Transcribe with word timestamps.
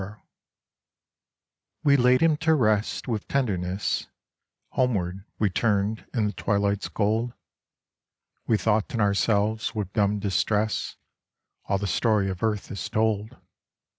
39 0.01 0.21
WE 1.83 1.95
laid 1.97 2.21
him 2.21 2.35
to 2.35 2.55
rest 2.55 3.07
with 3.07 3.27
tenderness; 3.27 4.07
Homeward 4.69 5.25
we 5.37 5.47
turned 5.47 6.07
in 6.11 6.25
the 6.25 6.33
twilight's 6.33 6.87
gold; 6.89 7.35
We 8.47 8.57
thought 8.57 8.95
in 8.95 8.99
ourselves 8.99 9.75
with 9.75 9.93
dumb 9.93 10.17
distress 10.17 10.95
All 11.65 11.77
the 11.77 11.85
story 11.85 12.31
of 12.31 12.41
earth 12.41 12.71
is 12.71 12.89
told. 12.89 13.37